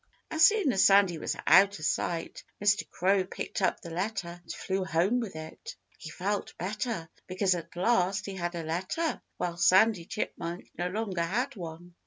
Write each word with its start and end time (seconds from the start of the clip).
As 0.31 0.43
soon 0.43 0.73
as 0.73 0.83
Sandy 0.83 1.19
was 1.19 1.35
out 1.45 1.77
of 1.77 1.85
sight, 1.85 2.43
Mr. 2.59 2.89
Crow 2.89 3.23
picked 3.23 3.61
up 3.61 3.81
the 3.81 3.91
letter 3.91 4.41
and 4.43 4.51
flew 4.51 4.83
home 4.83 5.19
with 5.19 5.35
it. 5.35 5.75
He 5.99 6.09
felt 6.09 6.57
better 6.57 7.07
because 7.27 7.53
at 7.53 7.75
last 7.75 8.25
he 8.25 8.33
had 8.33 8.55
a 8.55 8.63
letter, 8.63 9.21
while 9.37 9.57
Sandy 9.57 10.05
Chipmunk 10.05 10.71
no 10.75 10.87
longer 10.89 11.21
had 11.21 11.55
one. 11.55 11.93